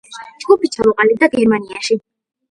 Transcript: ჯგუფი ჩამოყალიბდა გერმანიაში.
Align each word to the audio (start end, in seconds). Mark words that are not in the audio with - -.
ჯგუფი 0.43 0.69
ჩამოყალიბდა 0.75 1.29
გერმანიაში. 1.35 1.99